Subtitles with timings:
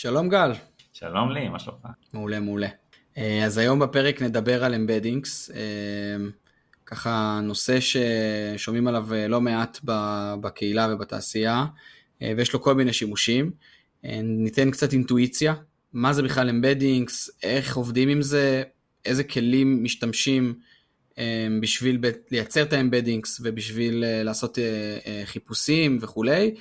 [0.00, 0.52] שלום גל.
[0.92, 1.86] שלום לי, מה שלומך?
[2.12, 2.68] מעולה, מעולה.
[3.16, 5.56] אה, אז היום בפרק נדבר על embeddings, אה,
[6.86, 9.80] ככה נושא ששומעים עליו אה, לא מעט
[10.40, 11.64] בקהילה ובתעשייה,
[12.20, 13.50] ויש לו כל מיני שימושים.
[14.22, 15.54] ניתן קצת אינטואיציה,
[15.92, 18.62] מה זה בכלל embeddings, איך עובדים עם זה,
[19.04, 20.54] איזה כלים משתמשים
[21.60, 24.58] בשביל לייצר את ה embeddings ובשביל לעשות
[25.24, 26.54] חיפושים וכולי.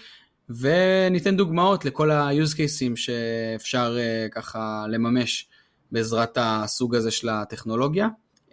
[0.50, 3.98] וניתן דוגמאות לכל ה-use cases שאפשר
[4.32, 5.48] ככה לממש
[5.92, 8.08] בעזרת הסוג הזה של הטכנולוגיה,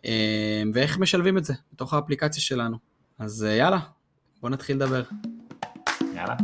[0.04, 2.76] אה, ואיך משלבים את זה בתוך האפליקציה שלנו.
[3.18, 3.78] אז אה, יאללה,
[4.40, 5.02] בוא נתחיל לדבר.
[6.14, 6.34] יאללה.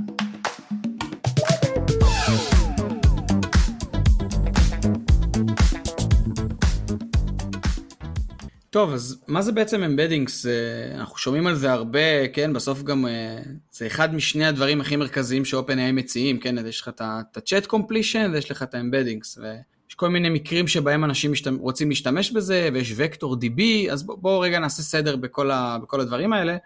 [8.70, 10.46] טוב, אז מה זה בעצם embeddings?
[10.94, 13.38] אנחנו שומעים על זה הרבה, כן, בסוף גם אה,
[13.70, 18.50] זה אחד משני הדברים הכי מרכזיים ש-OpenAI מציעים, כן, יש לך את ה-chat completion ויש
[18.50, 19.38] לך את ה-embeddings,
[19.88, 21.56] יש כל מיני מקרים שבהם אנשים משתמ...
[21.56, 23.62] רוצים להשתמש בזה, ויש vector DB,
[23.92, 25.78] אז בואו בוא רגע נעשה סדר בכל, ה...
[25.82, 26.56] בכל הדברים האלה.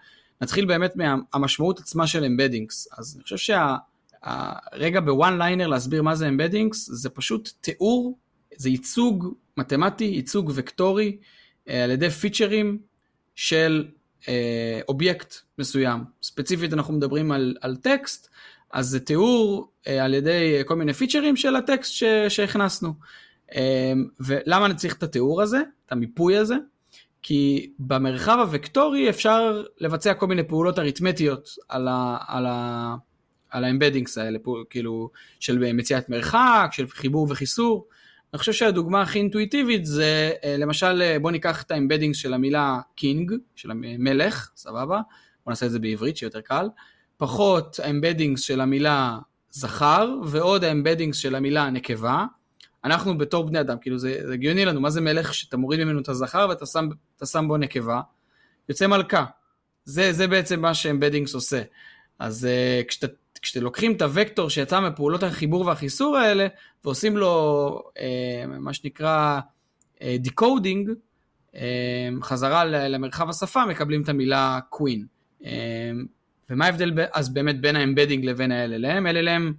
[0.41, 2.89] נתחיל באמת מהמשמעות עצמה של embeddings.
[2.98, 5.00] אז אני חושב שהרגע שה...
[5.00, 8.18] ב-one liner להסביר מה זה embeddings, זה פשוט תיאור,
[8.56, 11.27] זה ייצוג מתמטי, ייצוג וקטורי, אה,
[11.69, 12.78] על ידי features
[13.34, 13.89] של
[14.29, 16.05] אה, אובייקט מסוים.
[16.23, 18.29] ספציפית אנחנו מדברים על, על טקסט,
[18.73, 22.95] אז זה תיאור אה, על ידי כל מיני features של הטקסט ש, שהכנסנו.
[23.55, 26.55] אה, ולמה אני צריך את התיאור הזה, את המיפוי הזה?
[27.23, 31.89] כי במרחב הוקטורי אפשר לבצע כל מיני פעולות אריתמטיות על,
[32.27, 32.47] על,
[33.51, 34.39] על ה-embeddings האלה,
[34.70, 37.87] כאילו של מציאת מרחק, של חיבור וחיסור.
[38.34, 42.80] אני חושב שהדוגמה הכי אינטואיטיבית זה אה, למשל אה, בוא ניקח את ה-embeddings של המילה
[42.94, 45.00] king, של המלך, סבבה?
[45.44, 46.68] בוא נעשה את זה בעברית שיהיה יותר קל.
[47.16, 49.18] פחות ה-embeddings של המילה
[49.50, 52.24] זכר, ועוד ה-embeddings של המילה נקבה.
[52.84, 56.00] אנחנו בתור בני אדם, כאילו זה, זה הגיוני לנו, מה זה מלך שאתה מוריד ממנו
[56.00, 56.88] את הזכר ואתה שם,
[57.24, 58.00] שם בו נקבה?
[58.68, 59.24] יוצא מלכה.
[59.84, 61.62] זה, זה בעצם מה ש-embeddings עושה.
[62.18, 63.06] אז uh, כשאתה,
[63.44, 66.46] כשאתם לוקחים את הוקטור שיצא מפעולות החיבור והחיסור האלה,
[66.84, 68.00] ועושים לו uh,
[68.46, 69.40] מה שנקרא
[70.05, 70.92] decoding, uh,
[71.52, 71.58] uh,
[72.22, 75.07] חזרה למרחב השפה, מקבלים את המילה queen.
[75.40, 75.44] Uh,
[76.50, 79.14] ומה ההבדל אז באמת בין ה-embedding לבין ה-LLM?
[79.14, 79.52] LLM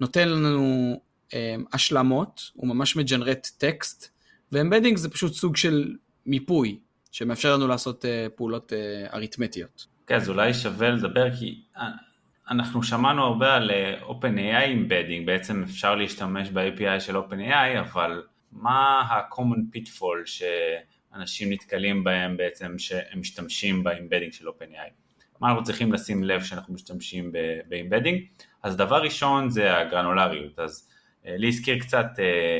[0.00, 1.00] נותן לנו
[1.34, 4.08] אה, השלמות, הוא ממש מג'נרט טקסט,
[4.52, 6.78] ו-embedding זה פשוט סוג של מיפוי,
[7.12, 9.86] שמאפשר לנו לעשות אה, פעולות אה, אריתמטיות.
[10.06, 11.88] כן, אז אולי שווה לדבר, כי אה,
[12.50, 18.22] אנחנו שמענו הרבה על אה, OpenAI embedding, בעצם אפשר להשתמש ב-API של OpenAI, אבל
[18.52, 24.90] מה ה-common pitfall שאנשים נתקלים בהם בעצם, שהם משתמשים ב-embedding של OpenAI?
[25.40, 27.32] מה אנחנו צריכים לשים לב כשאנחנו משתמשים
[27.68, 28.22] ב-embedding.
[28.62, 30.88] אז דבר ראשון זה הגרנולריות, אז
[31.26, 32.58] אה, לי הזכיר קצת אה,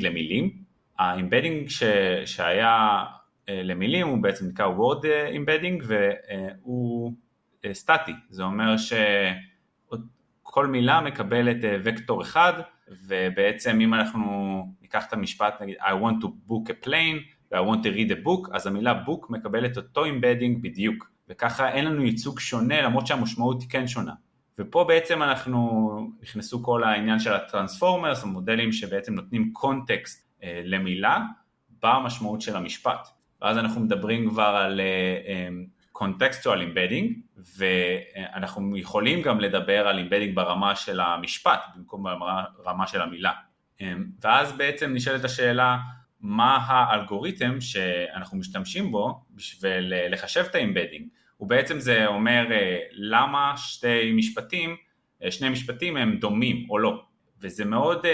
[0.00, 0.50] למילים,
[0.98, 1.82] ה-embedding ש,
[2.26, 3.04] שהיה
[3.48, 7.12] למילים הוא בעצם נקרא word embedding והוא
[7.72, 12.52] סטטי, זה אומר שכל מילה מקבלת וקטור אחד
[13.06, 17.18] ובעצם אם אנחנו ניקח את המשפט נגיד I want to book a plane
[17.52, 21.84] ו-I want to read a book אז המילה book מקבלת אותו embedding בדיוק וככה אין
[21.84, 24.12] לנו ייצוג שונה למרות שהמשמעות היא כן שונה.
[24.58, 31.20] ופה בעצם אנחנו, נכנסו כל העניין של ה-transformers, המודלים שבעצם נותנים context אה, למילה
[31.82, 33.08] במשמעות של המשפט.
[33.42, 35.75] ואז אנחנו מדברים כבר על contextual uh,
[36.62, 42.04] embedding, uh, ואנחנו יכולים גם לדבר על embedding ברמה של המשפט במקום
[42.58, 43.32] ברמה של המילה.
[43.78, 43.84] Um,
[44.22, 45.76] ואז בעצם נשאלת השאלה,
[46.20, 51.08] מה האלגוריתם שאנחנו משתמשים בו בשביל אה, לחשב את ה-embedding.
[51.40, 54.76] ובעצם זה אומר אה, למה שתי משפטים,
[55.22, 57.02] אה, שני משפטים הם דומים או לא.
[57.40, 58.06] וזה מאוד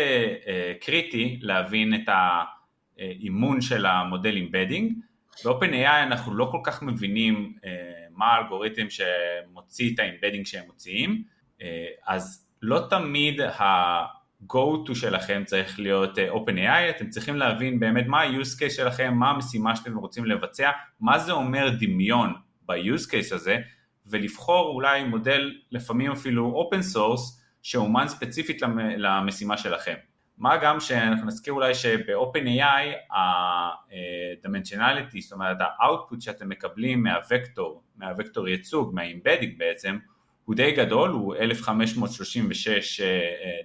[0.80, 4.92] קריטי להבין את האימון של המודל embedding.
[5.44, 7.54] ב-OpenAI אנחנו לא כל כך מבינים
[8.10, 11.22] מה האלגוריתם שמוציא את ה-embedding שהם מוציאים,
[12.06, 14.22] אז לא תמיד ה...
[14.50, 19.14] go to שלכם צריך להיות uh, OpenAI, אתם צריכים להבין באמת מה ה-use case שלכם,
[19.14, 20.70] מה המשימה שאתם רוצים לבצע,
[21.00, 22.34] מה זה אומר דמיון
[22.68, 23.58] ב-use case הזה,
[24.06, 28.62] ולבחור אולי מודל לפעמים אפילו open source שאומן ספציפית
[28.96, 29.94] למשימה שלכם.
[30.42, 38.94] מה גם שאנחנו נזכיר אולי שב-OpenAI ה-dimensionality, זאת אומרת ה-output שאתם מקבלים מהוקטור, מהוקטור ייצוג,
[38.94, 39.98] מה-embedding בעצם,
[40.44, 43.06] הוא די גדול, הוא 1536 uh, uh,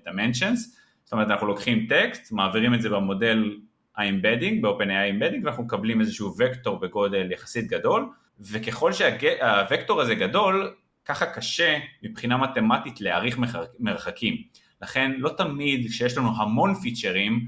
[0.10, 0.58] dimensions,
[1.04, 3.58] זאת אומרת אנחנו לוקחים טקסט, מעבירים את זה במודל
[3.96, 8.10] ה-embedding, ב-OpenAI embedding, ואנחנו מקבלים איזשהו וקטור בגודל יחסית גדול,
[8.40, 10.76] וככל שהווקטור הזה גדול,
[11.06, 13.38] ככה קשה מבחינה מתמטית להעריך
[13.80, 14.67] מרחקים.
[14.82, 17.48] לכן לא תמיד כשיש לנו המון פיצ'רים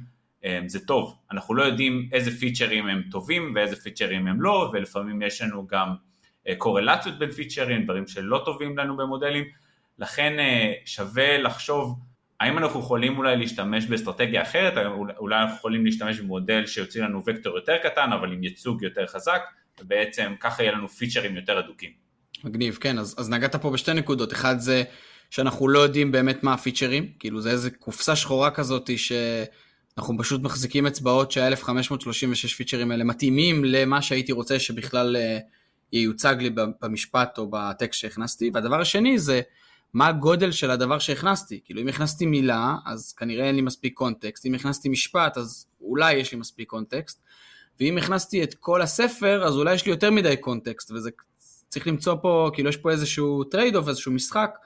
[0.67, 5.41] זה טוב, אנחנו לא יודעים איזה פיצ'רים הם טובים ואיזה פיצ'רים הם לא, ולפעמים יש
[5.41, 5.95] לנו גם
[6.57, 9.43] קורלציות בין פיצ'רים, דברים שלא טובים לנו במודלים,
[9.99, 10.33] לכן
[10.85, 11.99] שווה לחשוב
[12.39, 14.73] האם אנחנו יכולים אולי להשתמש באסטרטגיה אחרת,
[15.17, 19.41] אולי אנחנו יכולים להשתמש במודל שיוציא לנו וקטור יותר קטן אבל עם ייצוג יותר חזק,
[19.81, 21.89] ובעצם ככה יהיה לנו פיצ'רים יותר אדוקים.
[22.43, 24.83] מגניב, כן, אז, אז נגעת פה בשתי נקודות, אחד זה
[25.29, 30.87] שאנחנו לא יודעים באמת מה הפיצ'רים, כאילו זה איזה קופסה שחורה כזאת שאנחנו פשוט מחזיקים
[30.87, 35.39] אצבעות שה-1536 פיצ'רים האלה מתאימים למה שהייתי רוצה שבכלל אה,
[35.93, 36.49] ייוצג לי
[36.81, 39.41] במשפט או בטקסט שהכנסתי, והדבר השני זה
[39.93, 41.59] מה הגודל של הדבר שהכנסתי.
[41.65, 46.13] כאילו אם הכנסתי מילה, אז כנראה אין לי מספיק context, אם הכנסתי משפט, אז אולי
[46.13, 47.21] יש לי מספיק context,
[47.79, 51.09] ואם הכנסתי את כל הספר, אז אולי יש לי יותר מדי context, וזה
[51.69, 54.57] צריך למצוא פה, כאילו יש פה איזשהו trade-off, איזשהו משחק,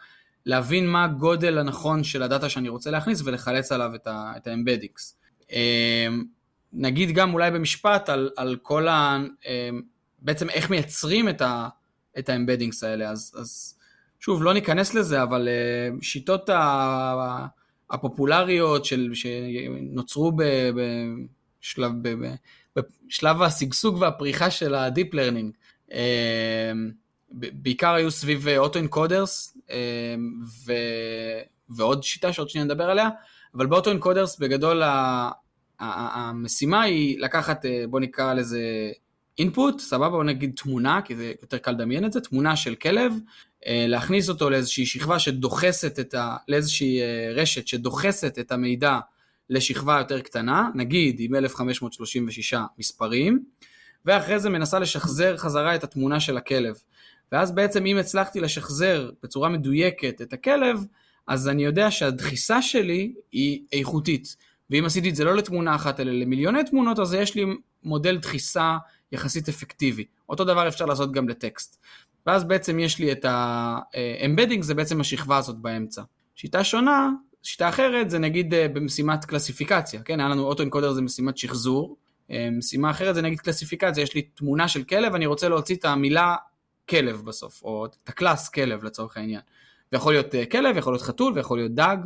[0.45, 5.13] להבין מה הגודל הנכון של הדאטה שאני רוצה להכניס ולחלץ עליו את ה-embeddings.
[5.51, 6.23] אמ,
[6.73, 9.17] נגיד גם אולי במשפט על, על כל ה...
[9.45, 9.81] אמ,
[10.19, 11.41] בעצם איך מייצרים את
[12.29, 13.75] ה-embeddings האלה, אז, אז
[14.23, 16.49] שוב, לא ניכנס לזה, אבל uh, שיטות
[17.89, 20.31] הפופולריות של, שנוצרו
[21.61, 21.91] בשלב,
[22.75, 25.51] בשלב השגשוג והפריחה של Learning,
[25.89, 25.93] uh,
[27.33, 29.71] בעיקר היו סביב אוטו-אנקודרס uh,
[31.69, 33.09] ועוד שיטה שעוד שניה נדבר עליה,
[33.55, 34.81] אבל באוטו-אנקודרס בגדול
[35.79, 38.91] המשימה היא לקחת, בוא נקרא לזה
[39.41, 43.13] input, סבבה, בוא נגיד תמונה, כי זה יותר קל לדמיין את זה, תמונה של כלב,
[43.67, 46.37] אה, להכניס אותו לאיזושהי שכבה שדוחסת את ה...
[46.47, 48.99] לאיזושהי אה, רשת שדוחסת את המידע
[49.49, 53.43] לשכבה יותר קטנה, נגיד עם 1536 מספרים,
[54.05, 56.75] ואחרי זה מנסה לשחזר חזרה את התמונה של הכלב.
[57.31, 60.85] ואז בעצם אם הצלחתי לשחזר בצורה מדויקת את הכלב,
[61.27, 64.35] אז אני יודע שהדחיסה שלי היא איכותית.
[64.69, 67.45] ואם עשיתי את זה לא לתמונה אחת אלא למיליוני תמונות, אז יש לי
[67.83, 68.77] מודל דחיסה
[69.11, 70.05] יחסית אפקטיבי.
[70.29, 71.79] אותו דבר אפשר לעשות גם לטקסט.
[72.25, 76.01] ואז בעצם יש לי את ה-embedding, זה בעצם השכבה הזאת באמצע.
[76.35, 77.09] שיטה שונה,
[77.43, 80.19] שיטה אחרת זה נגיד אה, במשימת קלסיפיקציה, כן?
[80.19, 81.97] היה לנו אוטו-אנקודר זה משימת שחזור,
[82.31, 85.85] אה, משימה אחרת זה נגיד קלסיפיקציה, יש לי תמונה של כלב, אני רוצה להוציא את
[85.85, 86.35] המילה
[86.89, 89.41] כלב בסוף, או את הקלאס כלב לצורך העניין.
[89.91, 91.97] ויכול להיות אה, כלב, יכול להיות חתול ויכול להיות דג,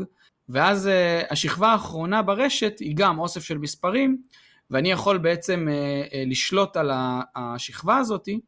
[0.50, 0.90] ואז
[1.30, 4.18] השכבה האחרונה ברשת היא גם אוסף של מספרים,
[4.72, 5.68] ואני יכול בעצם
[6.28, 6.92] לשלוט על
[7.36, 8.40] השכבה הזאתי,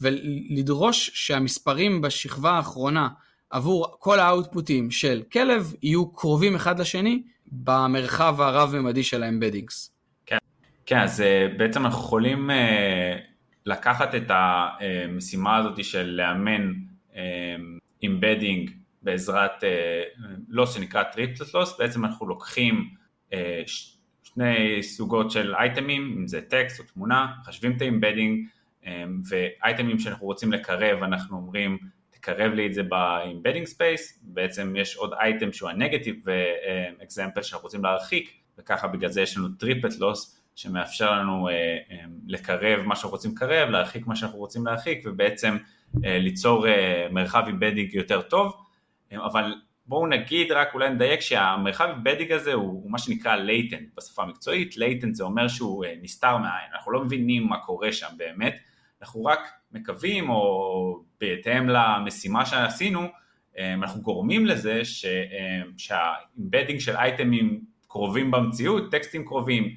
[0.00, 3.08] ולדרוש שהמספרים בשכבה האחרונה
[3.52, 9.92] עבור כל האאוטפוטים של כלב יהיו קרובים אחד לשני במרחב הרב-ממדי של האמבדינגס.
[10.26, 10.36] כן,
[10.86, 13.16] כן, אז אה, בעצם אנחנו יכולים אה,
[13.66, 16.72] לקחת את המשימה הזאת של לאמן
[18.04, 19.64] embedding אה, בעזרת
[20.48, 22.94] loss שנקרא triplet loss, בעצם אנחנו לוקחים
[24.22, 28.46] שני זוגות של אייטמים, אם זה טקסט או תמונה, מחשבים את ה-embedding,
[28.86, 31.78] אמ, ואייטמים שאנחנו רוצים לקרב, אנחנו אומרים
[32.10, 36.24] תקרב לי את זה ב-embedding space, בעצם יש עוד אייטם שהוא ה-negative
[37.02, 41.52] example שאנחנו רוצים להרחיק, וככה בגלל זה יש לנו triplet loss שמאפשר לנו uh,
[41.90, 41.94] um,
[42.26, 45.56] לקרב מה שאנחנו רוצים לקרב, להרחיק מה שאנחנו רוצים להרחיק, ובעצם
[45.96, 46.68] uh, ליצור uh,
[47.12, 48.52] מרחב embedding יותר טוב,
[49.12, 49.54] um, אבל
[49.86, 54.72] בואו נגיד רק אולי נדייק שהמרחב embedding הזה הוא, הוא מה שנקרא latent בשפה המקצועית,
[54.72, 58.56] latent זה אומר שהוא נסתר מהעין, אנחנו לא מבינים מה קורה שם באמת,
[59.02, 59.40] אנחנו רק
[59.72, 63.08] מקווים, או בהתאם למשימה שעשינו,
[63.58, 69.70] אה, אנחנו גורמים לזה אה, שה-embedding של אייטמים קרובים במציאות, טקסטים קרובים, אה,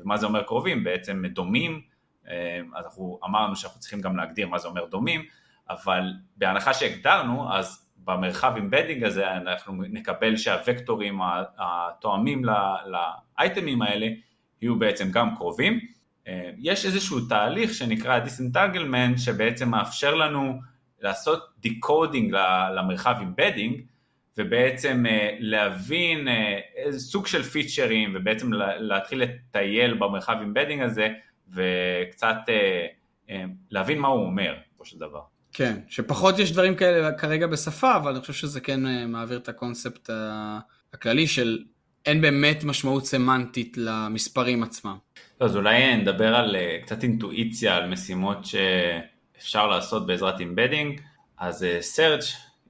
[0.00, 0.84] ומה זה אומר קרובים?
[0.84, 1.80] בעצם דומים,
[2.24, 2.32] אז
[2.76, 5.24] אנחנו אמרנו שאנחנו צריכים גם להגדיר מה זה אומר דומים,
[5.70, 11.20] אבל בהנחה שהגדרנו, אז במרחב embedding הזה אנחנו נקבל שהוקטורים
[11.58, 12.42] התואמים
[12.86, 14.06] לאייטמים האלה
[14.62, 15.80] יהיו בעצם גם קרובים.
[16.28, 20.60] אה, יש איזשהו תהליך שנקרא disentanglement שבעצם מאפשר לנו
[21.00, 22.34] לעשות decoding
[22.76, 23.80] למרחב embedding
[24.38, 31.08] ובעצם אה, להבין אה, איזה סוג של פיצ'רים ובעצם להתחיל לטייל במרחב embedding הזה
[31.54, 32.36] וקצת
[33.70, 35.20] להבין מה הוא אומר, בסופו של דבר.
[35.52, 40.10] כן, שפחות יש דברים כאלה כרגע בשפה, אבל אני חושב שזה כן מעביר את הקונספט
[40.94, 41.58] הכללי של
[42.06, 44.96] אין באמת משמעות סמנטית למספרים עצמם.
[45.40, 51.00] אז אולי נדבר על אה, קצת אינטואיציה, על משימות שאפשר לעשות בעזרת embedding.
[51.38, 52.24] אז אה, search,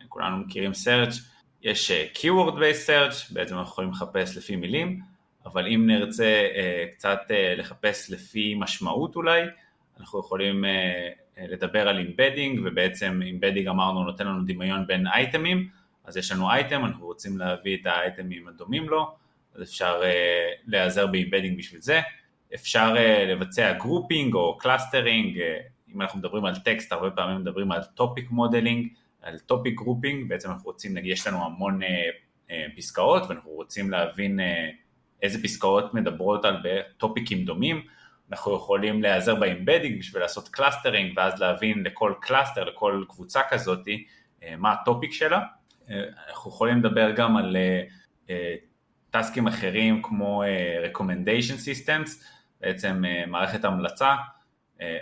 [0.08, 1.14] כולנו מכירים search,
[1.68, 5.00] יש אה, keyword based search, בעצם אנחנו יכולים לחפש לפי מילים,
[5.46, 6.48] אבל אם נרצה
[6.92, 7.20] קצת
[7.56, 9.42] לחפש לפי משמעות אולי,
[10.00, 10.64] אנחנו יכולים
[11.48, 15.68] לדבר על embedding, ובעצם embedding אמרנו נותן לנו דמיון בין אייטמים,
[16.04, 19.14] אז יש לנו אייטם, אנחנו רוצים להביא את האייטמים הדומים לו,
[19.54, 20.02] אז אפשר
[20.66, 22.00] להיעזר ב-embedding בשביל זה.
[22.54, 22.94] אפשר
[23.28, 25.40] לבצע grouping או clustering,
[25.94, 28.88] אם אנחנו מדברים על טקסט, הרבה פעמים מדברים על topic modeling,
[29.22, 31.86] על topic grouping, בעצם אנחנו רוצים, נגיד, יש לנו המון uh,
[32.48, 34.42] uh, פסקאות ואנחנו רוצים להבין uh,
[35.22, 36.56] איזה פסקאות מדברות על
[36.96, 37.82] טופיקים דומים,
[38.30, 44.06] אנחנו יכולים להיעזר ב-embedding בשביל לעשות clustering ואז להבין לכל cluster, לכל קבוצה כזאתי,
[44.58, 45.40] מה ה-topic שלה.
[46.28, 47.56] אנחנו יכולים לדבר גם על
[49.10, 50.42] טסקים אחרים כמו
[50.92, 52.10] recommendation systems,
[52.60, 54.14] בעצם מערכת המלצה,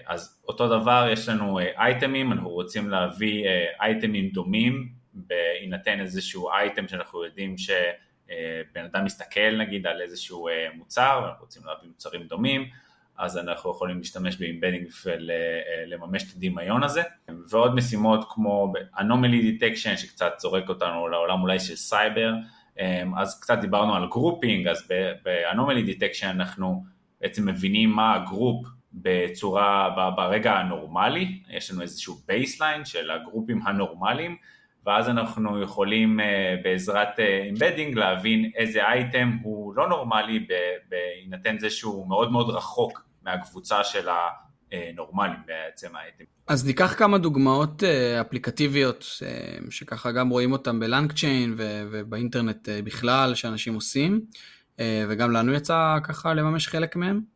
[0.06, 3.44] אז אותו דבר יש לנו אייטמים, אנחנו רוצים להביא
[3.80, 11.44] אייטמים דומים בהינתן איזשהו אייטם שאנחנו יודעים שבן אדם מסתכל נגיד על איזשהו מוצר ואנחנו
[11.44, 12.68] רוצים להביא מוצרים דומים,
[13.18, 17.02] אז אנחנו יכולים להשתמש ב-embedding ולממש את הדמיון הזה.
[17.50, 22.32] ועוד משימות כמו anomaly detection שקצת זורק אותנו לעולם אולי של סייבר,
[23.16, 24.88] אז קצת דיברנו על grouping, אז
[25.24, 26.84] ב-anomaly detection אנחנו
[27.20, 28.66] בעצם מבינים מה ה-group
[28.96, 34.36] בצורה, ברגע הנורמלי, יש לנו איזשהו baseline של הגרופים הנורמליים,
[34.86, 36.20] ואז אנחנו יכולים
[36.62, 40.46] בעזרת embedding להבין איזה אייטם הוא לא נורמלי
[40.88, 44.08] בהינתן זה שהוא מאוד מאוד רחוק מהקבוצה של
[44.72, 46.24] הנורמלים בעצם האייטם.
[46.46, 47.82] אז ניקח כמה דוגמאות
[48.20, 49.06] אפליקטיביות
[49.70, 51.54] שככה גם רואים אותם ב-LangChain
[51.90, 54.20] ובאינטרנט בכלל שאנשים עושים,
[54.80, 57.35] וגם לנו יצא ככה לממש חלק מהם.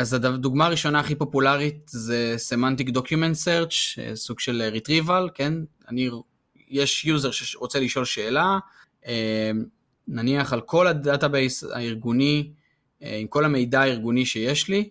[0.00, 5.54] אז הדוגמה הראשונה הכי פופולרית זה Semantic Document Search, סוג של retrieval, כן?
[5.88, 6.10] אני,
[6.68, 8.58] יש user שרוצה לשאול שאלה,
[10.08, 12.50] נניח על כל ה-database הארגוני,
[13.00, 14.88] עם כל המידע הארגוני שיש לי,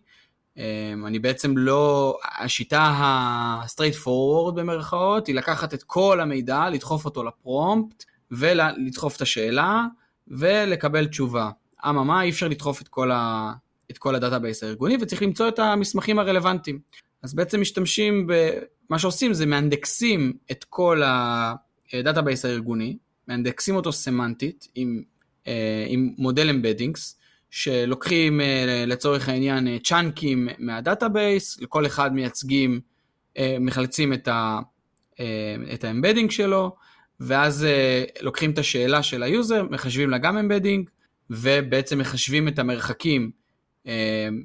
[1.08, 8.04] אני בעצם לא, השיטה ה-straight forward במרכאות היא לקחת את כל המידע, לדחוף אותו ל-prompt
[8.32, 9.84] ולדחוף את השאלה
[10.28, 11.50] ולקבל תשובה.
[11.90, 13.54] אממה, אי אפשר לדחוף את כל, ה,
[13.92, 16.80] את כל ה-database הארגוני וצריך למצוא את המסמכים הרלוונטיים.
[17.24, 18.50] אז בעצם משתמשים, ב,
[18.90, 21.02] מה שעושים זה מאנדקסים את כל
[21.94, 25.02] ה-database הארגוני, מאנדקסים אותו סמנטית עם,
[25.88, 28.42] עם מודל embeddings, שלוקחים
[28.88, 32.80] לצורך העניין צ'אנקים מה-database, לכל אחד מייצגים,
[33.60, 34.60] מחלצים את, ה,
[35.74, 36.76] את ה-embedding שלו,
[37.20, 37.68] ואז
[38.22, 40.90] לוקחים את השאלה של ה-user, מחשבים לה גם embedding,
[41.30, 43.32] ובעצם מחשבים את המרחקים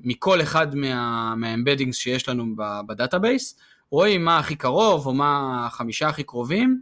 [0.04, 2.46] מכל אחד מה, מה-embeddings שיש לנו
[2.86, 3.58] ב-database,
[3.90, 6.80] רואים מה הכי קרוב או מה החמישה הכי קרובים,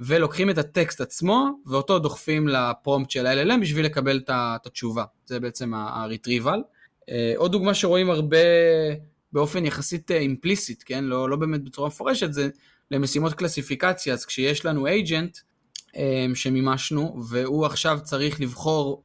[0.00, 5.04] ולוקחים את הטקסט עצמו, ואותו דוחפים ל-prompt של ה-LLM בשביל לקבל את התשובה.
[5.26, 6.58] זה בעצם ה-retrieval.
[7.36, 8.36] עוד דוגמה שרואים הרבה
[9.32, 11.04] באופן יחסית אימפליסיט, כן?
[11.04, 12.48] לא, לא באמת בצורה מפורשת, זה
[12.90, 14.14] למשימות קלסיפיקציה.
[14.14, 15.40] אז כשיש לנו agent
[16.34, 19.02] שמימשנו, והוא עכשיו צריך לבחור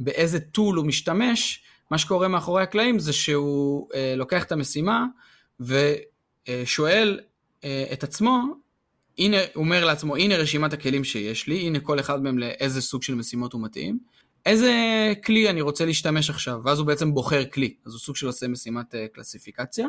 [0.00, 5.04] באיזה טול הוא משתמש, מה שקורה מאחורי הקלעים זה שהוא לוקח את המשימה
[5.60, 7.20] ושואל
[7.92, 8.42] את עצמו,
[9.18, 13.02] הנה, הוא אומר לעצמו, הנה רשימת הכלים שיש לי, הנה כל אחד מהם לאיזה סוג
[13.02, 13.98] של משימות הוא מתאים,
[14.46, 14.72] איזה
[15.24, 18.48] כלי אני רוצה להשתמש עכשיו, ואז הוא בעצם בוחר כלי, אז הוא סוג של עושה
[18.48, 19.86] משימת קלסיפיקציה.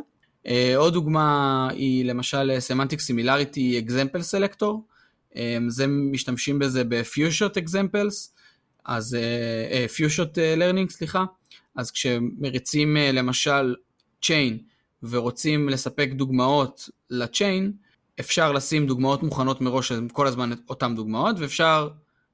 [0.75, 4.71] עוד דוגמה היא למשל Semantic Similarity Example Selector,
[5.67, 6.83] זה משתמשים בזה
[7.57, 8.29] Examples,
[8.85, 11.23] אז uh, Few-Shot Learning, סליחה,
[11.75, 13.75] אז כשמריצים uh, למשל
[14.23, 14.53] Chain
[15.03, 17.71] ורוצים לספק דוגמאות ל-Chain,
[18.19, 21.89] אפשר לשים דוגמאות מוכנות מראש, כל הזמן אותן דוגמאות, ואפשר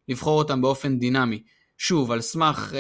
[0.08, 1.44] לבחור אותן באופן דינמי.
[1.78, 2.80] שוב, על סמך אה,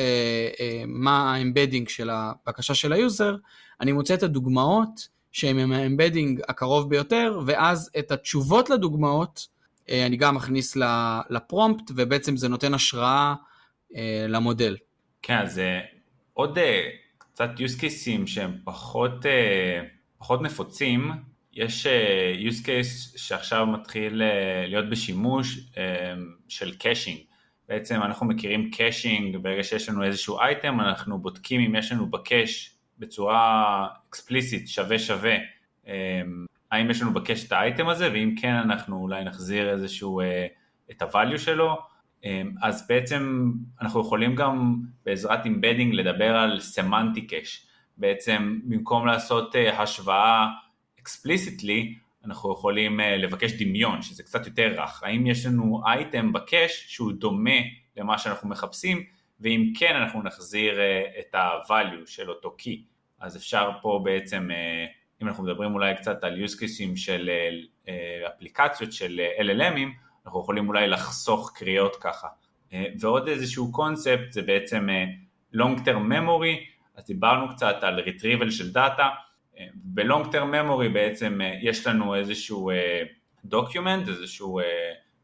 [0.60, 3.36] אה, מה ה-embedding של הבקשה של ה-user,
[3.82, 9.48] אני מוצא את הדוגמאות שהן עם ה-embedding הקרוב ביותר, ואז את התשובות לדוגמאות
[9.90, 10.78] אה, אני גם מכניס
[11.30, 13.34] ל-prompt, ובעצם זה נותן השראה
[13.96, 14.78] אה, למודל.
[15.22, 15.80] כן, אז אה,
[16.42, 19.82] עוד אה, קצת use cases שהם פחות, אה,
[20.18, 21.12] פחות נפוצים,
[21.54, 24.22] יש uh, use case שעכשיו מתחיל
[24.68, 25.60] להיות בשימוש
[26.48, 27.20] של caching.
[27.70, 32.76] בעצם אנחנו מכירים caching, ברגע שיש לנו איזשהו אייטם, אנחנו בודקים אם יש לנו ב-cache
[33.00, 35.36] בצורה אקספליסיטית, שווה שווה,
[36.72, 40.22] האם יש לנו ב-cache את האייטם הזה, ואם כן אנחנו אולי נחזיר איזשהו,
[40.92, 41.78] את ה-value שלו.
[42.24, 42.28] Um,
[42.62, 43.52] אז בעצם
[43.82, 47.68] אנחנו יכולים גם בעזרת embedding לדבר על semantic cache.
[47.98, 50.48] בעצם במקום לעשות uh, השוואה
[51.00, 55.04] explicitly, אנחנו יכולים uh, לבקש דמיון, שזה קצת יותר רך.
[55.04, 57.60] האם יש לנו אייטם בקאש שהוא דומה
[57.98, 59.04] למה שאנחנו מחפשים,
[59.40, 62.80] ואם כן אנחנו נחזיר uh, את ה-value של אותו key.
[63.20, 64.50] אז אפשר פה בעצם,
[65.22, 67.30] אם אנחנו מדברים אולי קצת על use cases של
[68.28, 72.28] אפליקציות של LLMים, אנחנו יכולים אולי לחסוך קריאות ככה.
[73.00, 74.88] ועוד איזשהו קונספט זה בעצם
[75.56, 76.58] long term memory,
[76.96, 79.10] אז דיברנו קצת על retrieval של דאטה,
[79.74, 82.72] ב-long term memory בעצם יש לנו איזשהו
[83.48, 84.60] document, איזשהו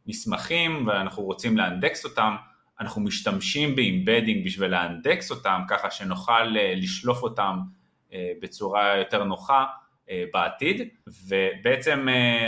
[0.07, 2.35] מסמכים ואנחנו רוצים לאנדקס אותם,
[2.79, 7.59] אנחנו משתמשים ב-embedding בשביל לאנדקס אותם ככה שנוכל אה, לשלוף אותם
[8.13, 9.59] אה, בצורה יותר נוחה.
[9.59, 9.65] אה,
[10.33, 10.81] בעתיד
[11.27, 12.07] ובעצם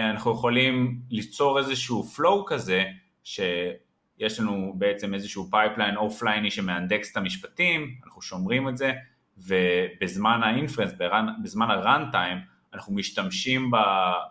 [0.10, 2.84] אנחנו יכולים ליצור איזשהו flow כזה
[3.24, 8.92] שיש לנו בעצם איזשהו pipeline אופלייני שמאנדקס את המשפטים, אנחנו שומרים את זה
[9.38, 10.92] ובזמן ה-inference,
[11.44, 12.38] בזמן ה-run time
[12.74, 13.72] אנחנו משתמשים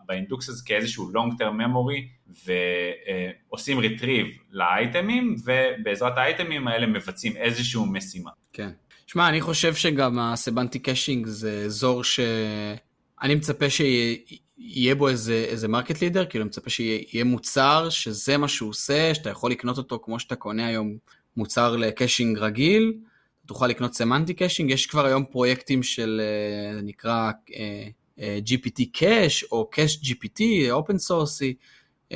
[0.06, 8.30] באינדקס הזה כאיזשהו long term memory ועושים retrieve לאייטמים ובעזרת האייטמים האלה מבצעים איזשהו משימה.
[8.52, 8.70] כן.
[9.06, 12.02] שמע, אני חושב שגם ה-semantic caching זה אזור
[13.22, 18.48] שאני מצפה שיהיה בו איזה, איזה market leader, כאילו אני מצפה שיהיה מוצר שזה מה
[18.48, 20.96] שהוא עושה, שאתה יכול לקנות אותו כמו שאתה קונה היום
[21.36, 22.92] מוצר ל caching רגיל,
[23.46, 27.30] תוכל לקנות semantic caching, יש כבר היום פרויקטים של, אה, נקרא
[28.20, 31.54] אה, GPT Cache או Cache GPT, open source י,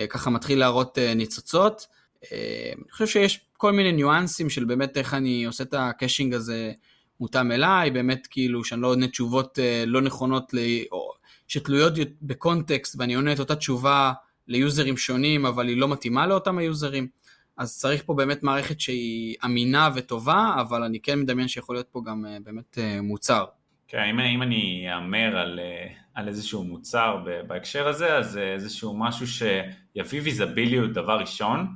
[0.09, 1.87] ככה מתחיל להראות אה, ניצוצות.
[2.33, 6.35] אה, אני חושב שיש כל מיני ניואנסים של באמת איך אני עושה את ה caching
[6.35, 6.73] הזה
[7.23, 10.55] מותאם אליי, באמת כאילו שאני לא עונה תשובות אה, לא נכונות,
[10.93, 11.13] או
[11.49, 14.13] שתלויות ב context ואני עונה את אותה תשובה
[14.49, 17.09] ליוזרים שונים, אבל היא לא מתאימה לאותם היוזרים.
[17.57, 22.03] אז צריך פה באמת מערכת שהיא אמינה וטובה, אבל אני כן מדמיין שיכול להיות פה
[22.07, 23.45] גם באמת מוצר.
[23.89, 29.27] כן, אם, אם אני אאמר על, אה, על איזשהו מוצר בהקשר הזה, אז איזשהו משהו
[29.27, 31.67] שיביא ויזביליות דבר ראשון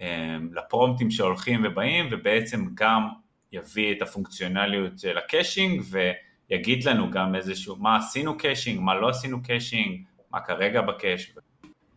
[0.00, 3.08] אה, לפרומפטים שהולכים ובאים, ובעצם גם
[3.52, 9.08] יביא את הפונקציונליות של ה caching, ויגיד לנו גם איזשהו מה עשינו caching, מה לא
[9.08, 11.32] עשינו caching, מה כרגע ב cache.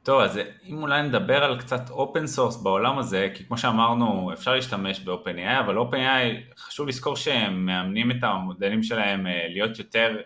[0.03, 4.55] טוב, אז אם אולי נדבר על קצת open source בעולם הזה, כי כמו שאמרנו, אפשר
[4.55, 10.17] להשתמש ב-OpenAI, אבל OpenAI, חשוב לזכור שהם מאמנים את המודלים שלהם אה, להיות יותר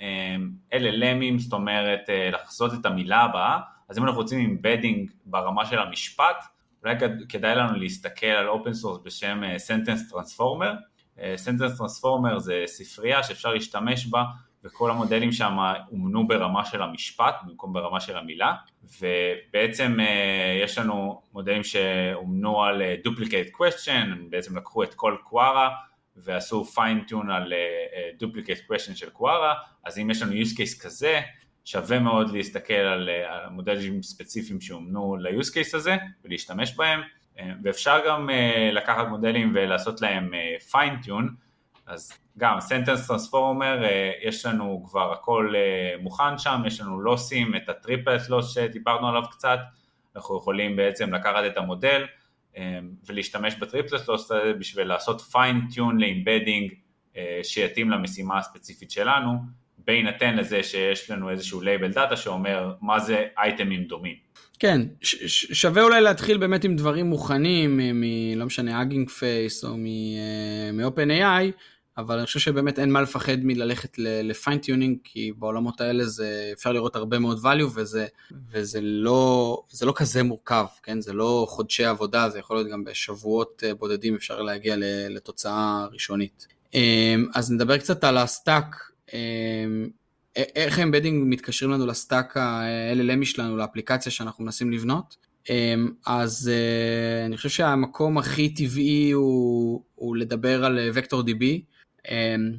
[0.00, 0.36] אה,
[0.72, 5.66] LLM ים, זאת אומרת, אה, לחזות את המילה הבאה, אז אם אנחנו רוצים embedding ברמה
[5.66, 6.44] של המשפט,
[6.84, 6.94] אולי
[7.28, 10.74] כדאי לנו להסתכל על open source בשם Sentence Transformer.
[11.18, 14.24] Sentence Transformer זה ספרייה שאפשר להשתמש בה
[14.64, 15.56] וכל המודלים שם
[15.92, 18.54] אומנו ברמה של המשפט במקום ברמה של המילה,
[19.00, 25.70] ובעצם אה, יש לנו מודלים שאומנו על אה, duplicate question, בעצם לקחו את כל קווארה
[26.16, 31.20] ועשו fine-tune על אה, duplicate question של קווארה, אז אם יש לנו use case כזה,
[31.64, 37.00] שווה מאוד להסתכל על, על המודלים ספציפיים שאומנו ל-use case הזה ולהשתמש בהם,
[37.62, 38.30] ואפשר גם
[38.72, 40.30] לקחת מודלים ולעשות להם
[40.72, 41.30] fine-tune,
[41.90, 42.58] אז גם
[43.06, 48.28] transformer, אה, יש לנו כבר הכל אה, מוכן שם, יש לנו לוסים, את ה triplet
[48.28, 49.58] loss שדיברנו עליו קצת,
[50.16, 52.06] אנחנו יכולים בעצם לקחת את המודל
[52.56, 56.72] אה, ולהשתמש ב triplet loss בשביל לעשות fine-tune ל embedding
[57.42, 59.32] שיתאים למשימה הספציפית שלנו,
[59.90, 64.14] בהינתן לזה שיש לנו איזשהו labeled data שאומר מה זה אייטמים דומים.
[64.58, 68.02] כן, ש- שווה אולי להתחיל באמת עם דברים מוכנים, מ...
[68.36, 71.52] לא משנה, Hugging Face או מ- OpenAI,
[71.98, 76.72] אבל אני חושב שבאמת אין מה לפחד מללכת ל fine-tuning, כי בעולמות האלה זה, אפשר
[76.72, 78.06] לראות הרבה מאוד value, וזה,
[78.52, 81.00] וזה לא, זה לא כזה מורכב, כן?
[81.00, 84.74] זה לא חודשי עבודה, זה יכול להיות גם בשבועות אה, בודדים אפשר להגיע
[85.08, 86.46] לתוצאה ראשונית.
[87.34, 88.89] אז נדבר קצת על ה stack,
[90.36, 95.16] איך embedding מתקשרים לנו ל stack ה-LLM שלנו, לאפליקציה שאנחנו מנסים לבנות.
[95.50, 101.44] אמ, אז אה, אני חושב שהמקום הכי טבעי הוא, הוא לדבר על vector DB.
[102.10, 102.52] אמ,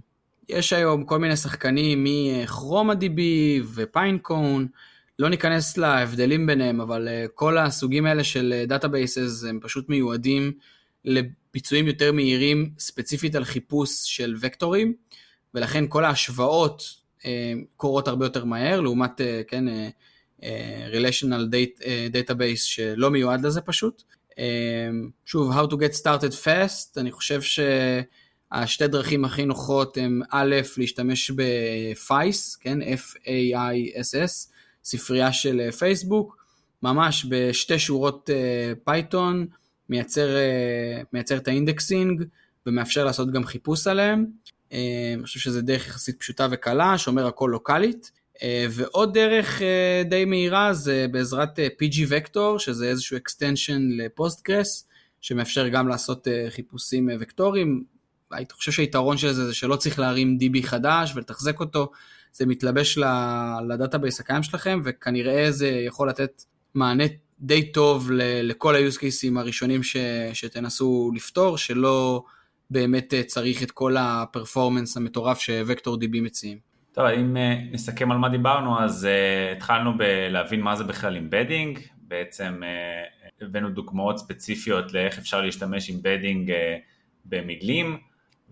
[0.50, 3.22] יש היום כל מיני שחקנים מ Chroma DB
[3.74, 4.68] ו Pinecone,
[5.20, 10.52] לא ניכנס להבדלים ביניהם, אבל אה, כל הסוגים האלה של databases הם פשוט מיועדים
[11.06, 14.94] לביצועים יותר מהירים ספציפית על חיפוש של וקטורים,
[15.56, 16.84] ולכן כל ההשוואות
[17.26, 19.64] אה, קורות הרבה יותר מהר, לעומת, אה, כן,
[20.92, 21.54] relational
[22.14, 24.04] database שלא מיועד לזה פשוט.
[25.26, 27.60] שוב, how to get started fast, אני חושב ש...
[28.52, 34.50] השתי דרכים הכי נוחות הן א', להשתמש ב- FAISS, כן, F-A-I-S-S,
[34.84, 36.46] ספרייה של אה, פייסבוק,
[36.84, 38.30] ממש בשתי שורות
[38.84, 39.48] Python,
[39.90, 40.36] מייצר,
[41.14, 42.24] מייצר את ה indexing
[42.66, 44.26] ומאפשר לעשות גם חיפוש עליהם.
[44.72, 44.74] אה,
[45.16, 48.12] אני חושב שזו דרך יחסית פשוטה וקלה, ששומר הכל לוקאלית.
[48.36, 54.88] אה, ועוד דרך אה, די מהירה זה בעזרת PG Vector, שזה איזשהו extension ל Postgres,
[55.22, 57.84] שמאפשר גם לעשות חיפושים וקטוריים,
[58.34, 61.92] אני חושב שהיתרון של זה זה שלא צריך להרים DB חדש ולתחזק אותו,
[62.34, 62.98] זה מתלבש
[63.70, 67.04] ל database הקיים שלכם, וכנראה זה יכול לתת מענה
[67.40, 68.12] די טוב
[68.44, 69.98] לכל ה-use cases הראשונים ש,
[70.34, 72.24] שתנסו לפתור, שלא
[72.72, 76.58] באמת צריך את כל ה performance המטורף ש vector DB מציעים.
[76.92, 77.38] טוב, אם
[77.72, 82.62] נסכם על מה דיברנו, אז אה, התחלנו בלהבין מה זה בכלל embedding, בעצם
[83.42, 86.54] הבאנו דוגמאות ספציפיות לאיך אפשר להשתמש ב embedding אה,
[87.26, 87.98] במילים,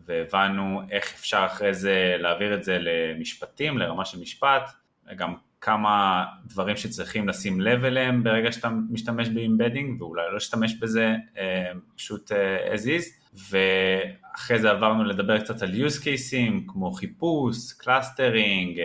[0.06, 4.72] והבנו איך אפשר אחרי זה להעביר את זה למשפטים, לרמה של משפט,
[5.16, 10.76] גם כמה דברים שצריכים לשים לב אליהם ברגע שאתה משתמש ב embedding, ואולי לא להשתמש
[10.76, 16.92] בזה אה, פשוט אה, as is, ואחרי זה עברנו לדבר קצת על use cases כמו
[16.92, 18.80] חיפוש, clustering,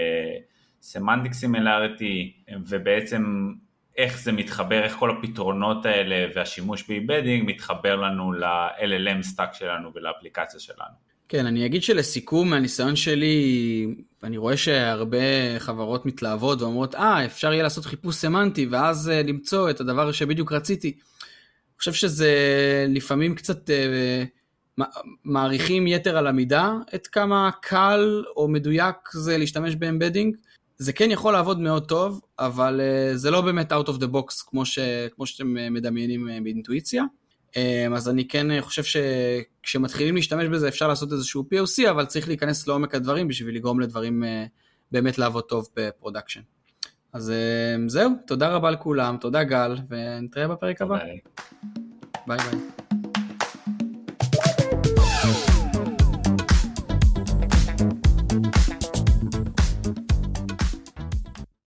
[0.82, 2.32] semantic similarity,
[2.68, 3.52] ובעצם
[3.96, 9.90] איך זה מתחבר, איך כל הפתרונות האלה והשימוש ב embedding מתחבר לנו ל-LLM stack שלנו
[9.94, 11.04] ולאפליקציה שלנו.
[11.28, 13.86] כן, אני אגיד שלסיכום, מהניסיון שלי,
[14.22, 15.18] אני רואה שהרבה
[15.58, 20.52] חברות מתלהבות ואומרות, אה, אפשר יהיה לעשות חיפוש סמנטי, ואז אה, למצוא את הדבר שבדיוק
[20.52, 20.98] רציתי.
[21.90, 22.32] חושב שזה
[22.88, 24.82] לפעמים קצת אה,
[25.24, 30.36] מעריכים יתר על המידה, את כמה קל או מדויק זה להשתמש ב embedding.
[30.78, 34.50] זה כן יכול לעבוד מאוד טוב, אבל אה, זה לא באמת out of the box
[34.50, 34.78] כמו, ש,
[35.14, 37.04] כמו שאתם מדמיינים באינטואיציה.
[37.56, 42.66] אמ, אז אני כן חושב שכשמתחילים להשתמש בזה אפשר לעשות איזשהו POC, אבל צריך להיכנס
[42.66, 44.44] לעומק הדברים בשביל לגרום לדברים אה,
[44.92, 46.40] באמת לעבוד טוב ב production.
[47.14, 50.98] אז אמ, זהו, תודה רבה לכולם, תודה גל, ונתראה בפרק הבא.
[52.26, 52.83] ביי ביי.